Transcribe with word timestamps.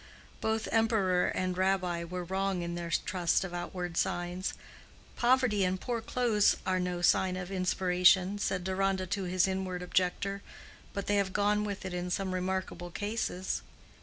Both 0.41 0.67
Emperor 0.71 1.27
and 1.27 1.55
Rabbi 1.55 2.03
were 2.05 2.23
wrong 2.23 2.63
in 2.63 2.73
their 2.73 2.89
trust 2.89 3.43
of 3.43 3.53
outward 3.53 3.97
signs: 3.97 4.55
poverty 5.15 5.63
and 5.63 5.79
poor 5.79 6.01
clothes 6.01 6.57
are 6.65 6.79
no 6.79 7.03
sign 7.03 7.37
of 7.37 7.51
inspiration, 7.51 8.39
said 8.39 8.63
Deronda 8.63 9.05
to 9.05 9.25
his 9.25 9.47
inward 9.47 9.83
objector, 9.83 10.41
but 10.91 11.05
they 11.05 11.17
have 11.17 11.33
gone 11.33 11.65
with 11.65 11.85
it 11.85 11.93
in 11.93 12.09
some 12.09 12.33
remarkable 12.33 12.89
cases. 12.89 13.61